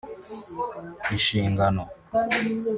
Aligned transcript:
inshingano 1.15 1.83